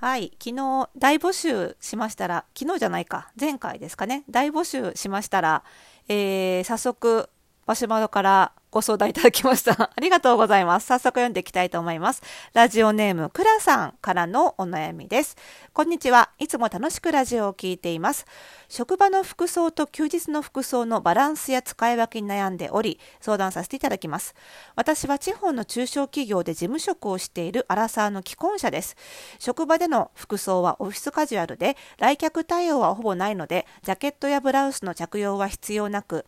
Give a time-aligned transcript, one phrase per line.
[0.00, 5.62] はい、昨日大募集しましたら、昨日じゃないか、前回ですかね、大募集しましたら、
[6.08, 7.28] えー、早速、
[7.66, 9.72] マシュマロからご相談いただきました。
[9.96, 10.86] ありがとうございます。
[10.86, 12.22] 早速読んでいきたいと思います。
[12.52, 15.36] ラジオネーム、くらさんからのお悩みです。
[15.72, 16.30] こんにちは。
[16.38, 18.26] いつも楽しくラジオを聞いています。
[18.68, 24.36] 職場の服装と休日の服装のバランスや使い分けに悩んでおり、相談させていただきます。
[24.76, 28.96] 私は地方の中小企業で事務職をしているアラサーの既婚者です。
[29.40, 36.24] 職場での服装はオフィスカジュアルで、来客対応はほぼないので、ジャケットやブラウスの着用は必要なく、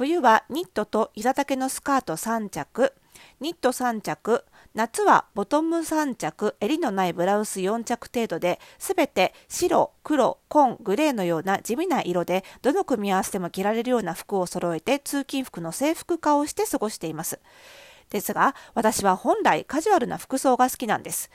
[0.00, 2.94] 冬はニットと膝丈のスカート3着、
[3.38, 17.38] ニット3着、夏はボトム3着、襟のないブラウス4着程度で、すべて白、黒、紺、グレーのような地味な色で、どの組み合わせでも着られるような服を揃えて、通勤服の制服化をして過ごしています。
[18.08, 21.30] ですが、私は本来カジュアルな服装が好きなんです。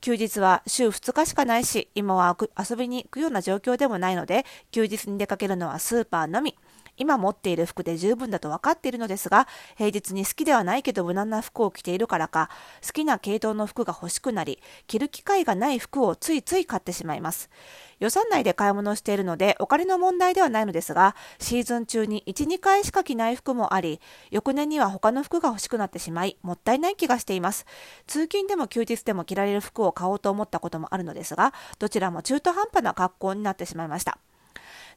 [0.00, 6.56] 休日は週2日しかないし、今は遊びに行くような状況でもないので、休日に出かけるのはスーパーのみ。
[6.96, 12.50] 今持っている服で十分だと分かっているのですが、平日に好きではないけど無難な服を着ているからか、
[12.84, 17.50] 好きな系統の服が欲しくなり、着る機会がない服をついつい買ってしまいます。
[17.98, 27.66] 予算内で買い物をしているので、お金の問題ではないのですが、シーズン中に1、2回しか着ない服もあり、翌年には他の服が欲しくなってしまい、もったいない気がしています。
[28.06, 34.18] 通勤でも休日でも着られる服を買おうと思ったこともあるのですが、どちらも中途半端な格好になってしまいました。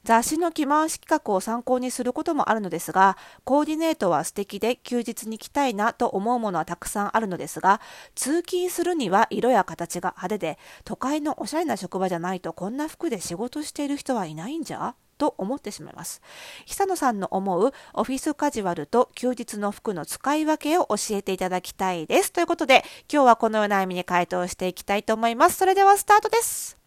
[0.02, 7.80] 雑誌の着回し企画を参考にすることもあるのですが、コーディネートは素敵で休日に着たいなと思うものはたくさんあるのですが、
[8.14, 14.94] 通勤するには色や形が派手で、都会のおしゃれな職場じゃないとこんな服で仕事している人はいないんじゃ？
[15.18, 16.22] と思ってしまいます。
[16.64, 22.32] 久野さんの思うオフィスカジュアルと休日の服の使い分けを教えていただきたいです。
[22.32, 25.56] ということで、今日はこのような意味に回答していきたいと思います。
[25.58, 26.79] それではスタートです。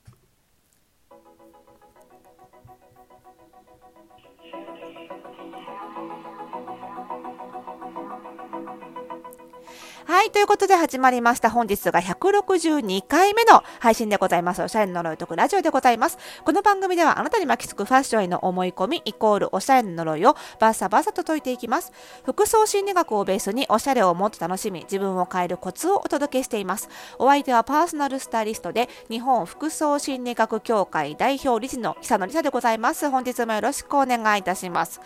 [10.13, 10.29] はい。
[10.29, 11.49] ということで始まりました。
[11.49, 14.61] 本日が162回目の配信でございます。
[14.61, 16.19] おしゃれの呪いとくラジオでございます。
[16.45, 21.91] この番組ではあなたに巻きつくファッションへの思い込みイコールおしゃれの呪いをバッサバサと解いていきます。
[22.23, 26.89] 服装心理学をベースにおしゃれをもっと楽しみ、自分を変えるコツをお届けしています。
[27.17, 33.09] お相手はパーソナルスタイリストで日本服装心理学協会代表理事の久野理沙でございます。
[33.09, 35.01] 本日もよろしくお願いいたします。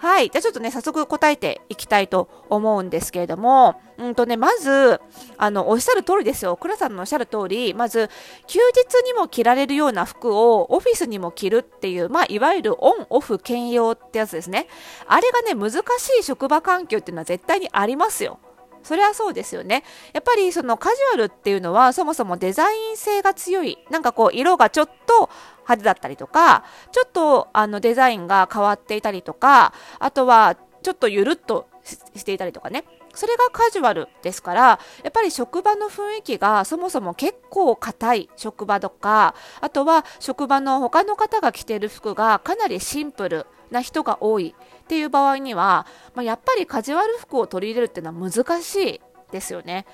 [0.00, 0.28] はい。
[0.28, 5.00] じゃあちょっとね、早速答えていきたいと思うんですけれども、うんとね、ままず、
[5.36, 6.56] あの、おっしゃる通りですよ。
[6.56, 8.10] 倉さんのおっしゃる通り、まず、
[8.48, 14.66] 休日にも着られるような服をオフィスにも着るっていう、まあ、いわゆるオンオフ兼用ってやつですね。
[15.06, 18.40] あれがね、難しい職場環境っていうのは絶対にありますよ。
[18.82, 19.84] それはそうですよね。
[20.14, 23.78] やっぱりそのカジュアルっていうのはそもそもデザイン性が強い。
[23.90, 31.68] なんかこう色がちょっと派手だったりとか、ちょっとあのデザインが変わっていたりとか、あとはちょっとゆるっと
[32.16, 32.84] していたりとかね。
[33.14, 34.78] それがカジュアルですから、や
[35.08, 49.00] っぱり職場の雰囲気がそもそも結構硬い職場とか、あとは職場の他の方が着ている服がかなりシンプルな人が多いっていう場合には、まあ、やっぱりカジュアル服を取り入れるっていうのは難しい
[49.30, 49.86] ですよね。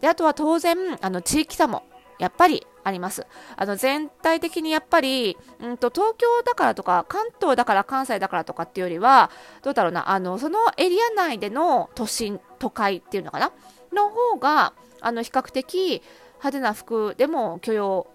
[0.00, 1.84] であとは当然、あの地域差も
[2.18, 3.26] やっぱりあります。
[3.56, 9.30] あの全体的にやっぱり、うんと東京だからとか関東だから関西だからとかっていうよりは
[9.62, 13.52] どうだろうなあのそのエリア内での都心都会っていうのかな？
[13.92, 16.02] の方があの比較的
[16.38, 18.06] 派手な服でも許容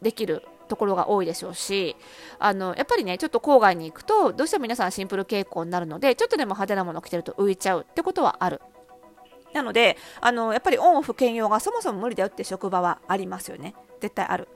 [0.00, 1.96] できるところが多いでしょうし
[2.38, 8.60] あのやっぱりねちょっと郊外に行くとどうしても皆さんシンプル傾向になるのでちょっとでも派手なものを着てると浮いちゃうってことはある
[9.58, 13.74] なのであのやっぱりオンオフ兼用がそもそも無理だよって職場はありますよね。
[14.00, 14.48] 絶対ある。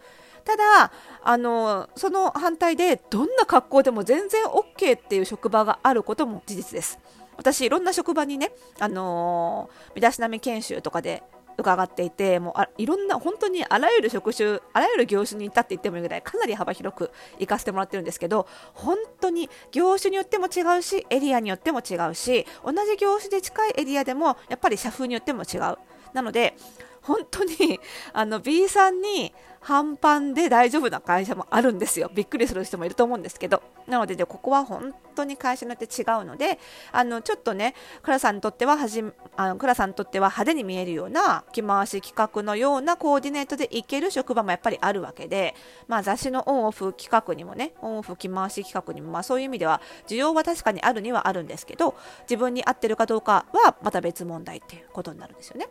[0.44, 0.92] ただ
[1.22, 6.98] あのその反対でどんな格好でも全然 OK っていう職場があることも事実です。
[7.36, 11.22] 私いろんな職場にねあの身だしなみ研修とかで
[11.58, 25.78] 伺っていてもうあいろんな本当にあらゆる職種あらゆる業種に行ったって言ってもいいぐらいかなり幅広く行かせてもらってるんですけど本当に業種によっても違うしエリアによっても違うし同じ業種で近いエリアでもやっぱり社風によっても違う。
[26.12, 26.54] なので
[27.03, 27.80] 本当に
[28.12, 32.10] あの B さんに半パンで大丈夫な会社もあるんですよ。
[32.12, 33.62] びっくりする人もいると思うんですけど。
[33.86, 36.59] なので、でここは本当に会社によって違うので、
[36.92, 39.04] あの、ちょっとね、倉さんにとってははじ、
[39.36, 45.54] あの、倉さんにとっては派手に見えるような着回し企画のようなコーディネートでいける職場もやっぱりあるわけで、
[45.88, 55.68] まあ雑誌のオンオフ企画にもね、オンオフ着回し企画にも、まあそういう意味では需要は確かにあるにはあるんですけど、自分に合ってるかどうかはまた別問題っていうことになるんですよね。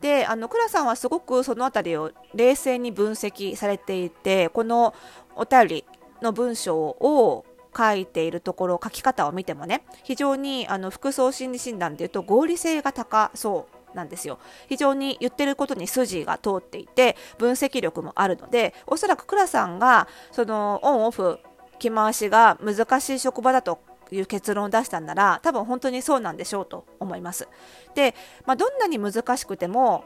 [0.00, 4.94] であの倉さんはすごくその辺りを冷静に分析されていてこの
[5.34, 5.84] お便り
[6.22, 7.44] の文章を
[7.76, 14.38] 書いているところ書き方を見てもね非常にあの服装心理診断でいうと合理性が高そうなんですよ。
[14.68, 21.38] 非常に言ってることに筋が通っていて分析力もあるのでおそらく倉さんがそのオンオフ
[21.78, 23.78] 着回しが難しい職場だと
[24.10, 27.48] いう結論を出したんなら多分本当にそうなんでしょうと思います。
[27.94, 28.14] で、
[28.44, 30.04] まあ、どんなに難しくても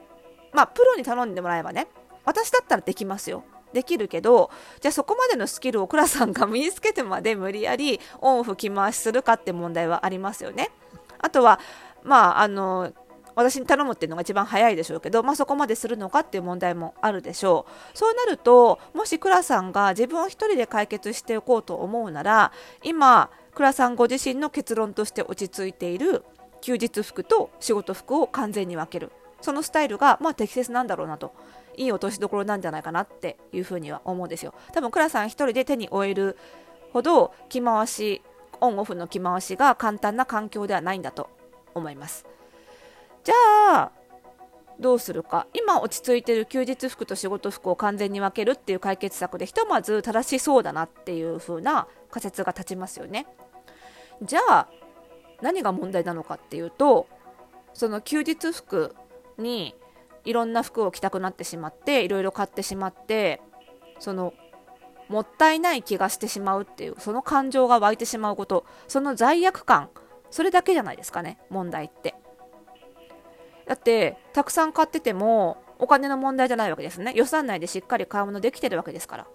[0.52, 1.88] まあプロに頼んでもらえばね
[2.25, 3.44] 私だったらできますよ。
[3.73, 4.50] できるけど
[4.81, 10.70] じゃあそこまでのスキルを倉さんが身につけてまで無理やりオンオフ着回しするかって問題はありますよね。
[11.19, 11.61] あとは
[12.02, 12.93] まああの
[13.37, 17.99] 私に頼むっていうのが一番早いでしょうけど、まあ、そこまでするのかっていう問題もあるでしょう。
[17.99, 22.52] そうなるともし倉さんが自分を一人で解決しておこうと思うなら
[22.82, 26.24] 今倉さんご自身の結論として落ち着いている
[26.62, 29.12] 休日服と仕事服を完全に分ける。
[29.42, 31.34] そのスタイルがまあ適切なんだろうなと。
[31.76, 34.54] いい落としどころなんじゃないかなっていうふうには思うんですよ。
[34.72, 36.38] 多分倉さん一人で手に負える
[36.94, 38.22] ほど着回し
[38.62, 41.28] オンオフの着回しが簡単な環境ではないんだと
[41.74, 42.24] 思います。
[43.24, 43.34] じゃ
[43.74, 43.92] あ
[44.78, 45.46] どうするか。
[45.52, 53.26] 今落ち着いてる休日服と仕事服を完全に分けるっていう解決策でひとまず正しそうだなっていう風な仮説が立ちますよね。
[54.22, 54.69] じゃあ
[55.43, 57.08] 何が問題なのかっていうと
[57.72, 58.94] その休日服
[59.38, 59.75] に
[60.25, 63.40] いろんな服を着たくなってしまっていろいろ買ってしまって
[63.99, 64.34] その
[65.08, 69.88] もったいない気がしてしまうっていうその感情が湧いてしまうことその罪悪感
[70.31, 72.14] それだけじゃないですかね問題って。
[73.66, 77.12] だってたくさん買っててもお金の問題じゃないわけですね。
[77.14, 79.26] 予算内でしっかり買い物できてるわけですから。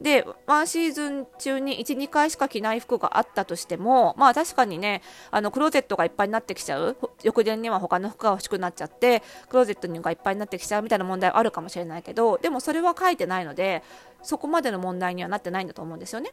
[0.00, 13.82] で、ワンシーズン中に1、2回しか着ない服があったとしても、まあ確かにね、あのクローゼットがいっぱいになってきちゃう、翌年には他の服が欲しくなっちゃって、クローゼットがいっぱいになってきちゃうみたいな問題はあるかもしれないけど、でもそれは書いてないので、
[14.22, 16.32] そこまでの問題にはなってないんだと思うんですよね。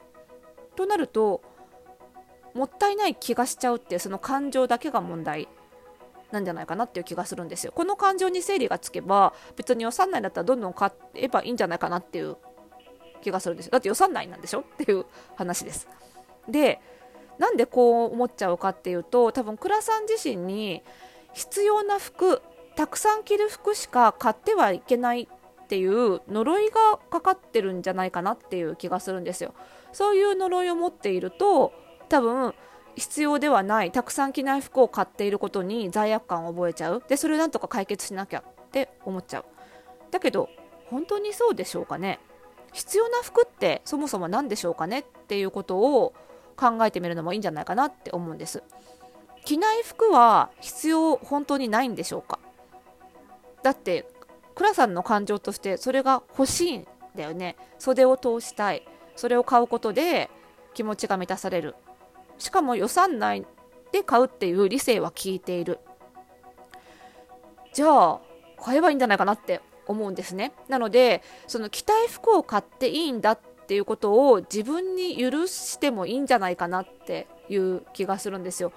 [0.75, 1.41] となると、
[2.53, 5.47] もったいない気がしちゃうっていうその感情だけが問題
[6.31, 7.71] なんじゃないかなっていう気がするんですよ。
[7.71, 12.37] この感情に整理がつけば別に予算内だったらどんどん買えばいいんじゃないかなっていう
[13.21, 13.71] 気がするんですよ。
[13.71, 14.61] だって予算内なんでしょ？
[14.61, 15.05] っていう
[15.35, 15.87] 話です。
[16.47, 16.79] で
[17.37, 20.81] なんでこう思っちゃうかっていうと多分倉さん自身に
[21.33, 22.41] 必要な服
[22.75, 29.53] たくさん着る服しか買ってはいけないっていう呪いがかかってるんじゃないかなっていう気がするんですよ。
[29.91, 31.73] そういう呪いを持っていると
[32.09, 32.53] 多分
[32.95, 37.03] 必要ではないたくさん着ない服を買っていることに罪悪感を覚えちゃう。
[37.07, 39.45] でそれをなんとか解決しなきゃって思っちゃう。
[40.09, 40.49] だけど
[40.89, 42.19] 本当にそうでしょうかね？
[42.73, 46.13] 必要な服ってそもそも何でしょうかねっていうことを
[46.55, 48.63] 考えてみるのもいいんじゃないかなって思うんです。
[49.45, 52.39] 着ない服は必要本当にないんでしょうか？
[53.63, 54.05] だって
[54.55, 57.55] 倉さんの感情としてそれが欲しいんだよね。
[57.79, 58.87] 袖を通したい。
[59.15, 60.29] それを買うことで
[60.73, 61.75] 気持ちが満たされる。
[62.37, 63.45] しかも予算内
[63.91, 65.79] で買うっていう理性は効いている。
[67.73, 68.19] じゃあ
[68.59, 70.53] 買えばいいんじゃないかなって思うんですね。
[70.67, 78.71] なのでその着たい服を買っていいんだっていうことを自分に許してもいいんじゃないかなっていう気がするんですよ。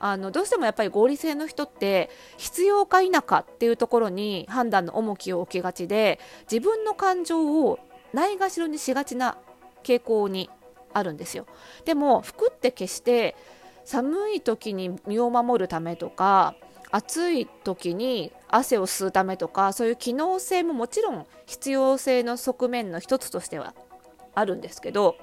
[0.00, 7.80] あのどうしてもやっぱり合理性の人って必要か否かっていうところに判断の重きを置きがちで自分の感情を
[8.12, 9.36] ないがしろにしがちな
[9.82, 10.50] 傾向に
[10.92, 11.46] あるんですよ。
[11.84, 13.36] でも服って決して
[13.84, 16.54] 寒い時に身を守るためとか
[16.90, 23.74] 暑い時に汗を吸うためとかそういう機能性ももちろん必要性の側面の一つとしては
[24.34, 25.16] あるんですけど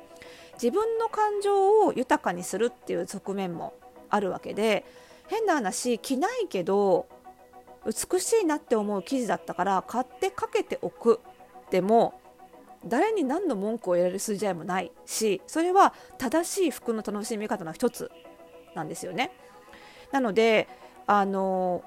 [0.54, 3.74] 自分の感情を豊かにするっていう側面も
[4.10, 4.86] あるわけで
[5.28, 7.08] 変な話着ないけど
[7.86, 11.20] 美しいなって思う生地だったから買ってかけておく
[11.72, 12.20] でも
[12.86, 18.12] 誰に何の文句を言われる筋合いもないしそれは正しい服の楽しみ方の一つ
[18.76, 19.32] なんですよね。
[20.12, 20.68] なので
[21.08, 21.84] あの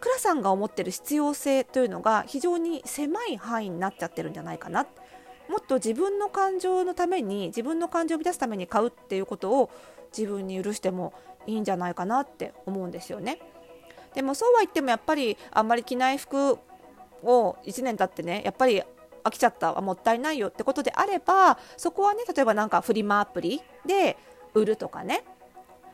[0.00, 4.84] 倉さんが思ってる必要性というのが非常に狭い範囲になっちゃってるんじゃないかな
[5.48, 9.70] もっと自分の感情のために自分の感情を満たすために買うっていうことを
[10.16, 11.14] 自分に許しても
[11.46, 13.38] いいんじゃないかなって思うんですよね。
[14.14, 16.58] でもそうは言ってもやっぱりあんまり着ない服
[17.22, 18.82] を1年経ってねやっぱり
[19.24, 24.16] 飽きちゃったはもったいないよってことであればそこはね例えばなんかフリマアプリで
[24.54, 25.24] 売るとかね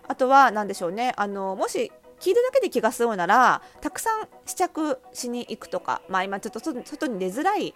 [0.08, 1.12] あとは何でしょうね。
[1.16, 7.74] あのもし着るだけで気が済むならたくさん試着しに行くとか、まあ、今ちょっと外に出づらい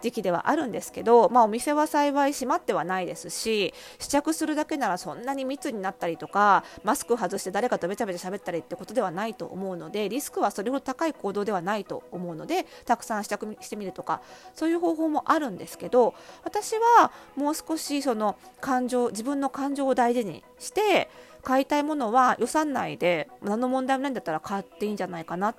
[0.00, 14.20] 時期ではあるんですけど、まあ、お店は幸い閉まってはないですし試着するだけならそんなに密になったりとかマスク外して誰かとべちゃべちゃ喋ったりってことではないと思うのでリスクはそれほど高い行動ではないと思うのでたくさん試着してみるとか
[14.54, 16.14] そういう方法もあるんですけど
[16.44, 21.08] 私はもう少しその感情自分の感情を大事にして
[21.46, 25.54] 買いたいものは予算内で何の問題もないんだったら買っていいんじゃないかな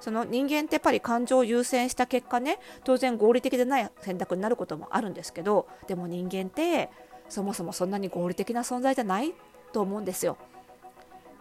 [0.00, 6.88] その人間ってやっぱり感情を優先した結果ね当然合理的でない選択になることもあるんですけどでも人間って
[7.28, 9.34] そもそもそんなに合理的な存在じゃない
[9.74, 10.38] と思うんですよ。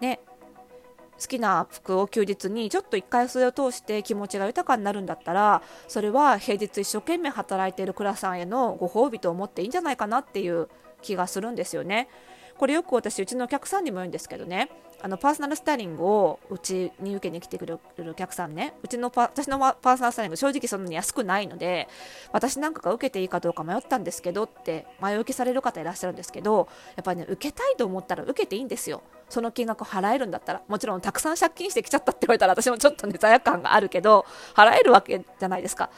[0.01, 0.19] ね
[1.17, 10.67] 好きな服を休日にちょっと一回それを通して気持ちが豊かになるんだったらそれは平日一生懸命働いている倉さんへのご褒美と思っていいんじゃないかなっていう
[11.01, 12.09] 気がするんですよね。
[12.57, 14.69] これよく私うちのお客さんにも言うんですけどね。
[14.99, 18.73] あのパーソナルスタイリングをうちに受けに来てくれるお客さんね。
[18.81, 21.87] うちの私のパーソナルスタイリング正直そんなに安くないので
[22.31, 29.03] 私なんかが受けていいかどうか迷ったんですけどって前置きされる方いらっしゃるんですけどやっぱりね受けたいと思ったら受けていいんですよ。
[29.29, 35.91] その金額払えるんだったらもちろんたくさん借金してきちゃったって言われたら私もちょっとね罪悪感があるけど払えるわけじゃないですか。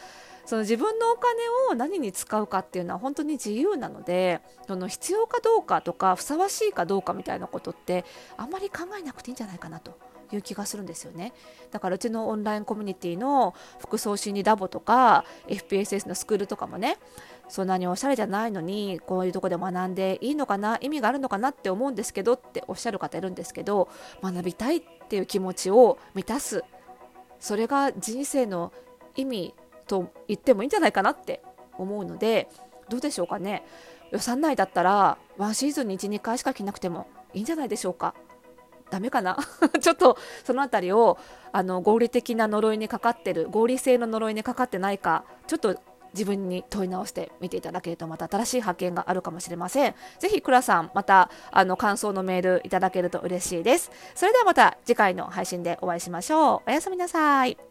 [0.50, 8.04] その自分のお金を何に使うかっていうのは本当に自由なのでその必要かどうかとかふさわしいかどうかみたいなことって
[8.36, 9.96] あんまり考えなくていいんじゃないかなと。
[10.32, 11.34] いう気がするんですよね
[11.72, 17.00] だからうちのオンラインコミュニティの服装心理ラボとか FPSS のスクールとかもね
[17.48, 23.90] そんなにおしゃれじゃないのにこういうとこで学んでいいのかな意味があるのかなって思うんですけどっておっしゃる方いるんですけど
[24.22, 26.64] 学びたいっていう気持ちを満たす
[27.40, 28.72] それが人生の
[29.16, 29.56] 意味
[29.90, 31.42] と言ってもいいんじゃないかなって
[31.78, 32.48] 思うので
[32.90, 33.66] どうでしょうかね
[34.12, 38.14] 予算内だったらワンシーズンに12回しか着なくてもいいんじゃないでしょうか
[38.90, 39.38] ダメかな
[39.82, 41.18] ちょっとその辺りを
[41.52, 45.80] あの合理的な呪いにかかってる合理性の呪いにかかってないかちょっと
[46.14, 49.96] 自分に問い直してみていただけるとまた新しい発見があるかもしれません。
[50.18, 53.92] ぜひ、倉さん、またあの感想のメールいただけると嬉しいです。
[54.16, 56.62] それではまた次回の配信でお会いしましょう。
[56.70, 57.69] おやすみなさい。